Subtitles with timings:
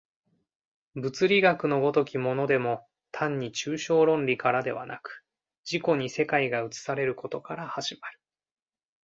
[0.95, 5.23] 物理学の如きものでも単に抽象論理からではなく、
[5.63, 8.19] 自己に世界が映されることから始まる。